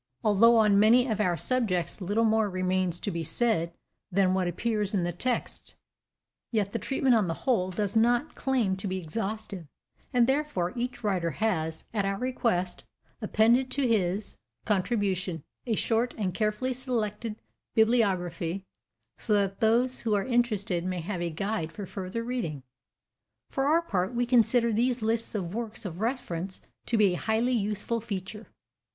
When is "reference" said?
26.01-26.59